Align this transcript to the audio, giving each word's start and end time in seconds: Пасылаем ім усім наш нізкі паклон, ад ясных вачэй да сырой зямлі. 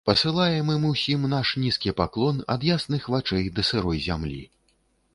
Пасылаем 0.09 0.71
ім 0.75 0.87
усім 0.91 1.27
наш 1.33 1.47
нізкі 1.65 1.95
паклон, 2.01 2.41
ад 2.57 2.67
ясных 2.73 3.01
вачэй 3.17 3.45
да 3.59 3.71
сырой 3.73 4.05
зямлі. 4.11 4.43